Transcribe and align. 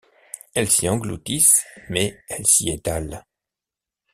Elles 0.55 0.71
s’y 0.71 0.89
engloutissent, 0.89 1.63
mais 1.87 2.19
elles 2.27 2.47
s’y 2.47 2.69
étalent. 2.71 3.23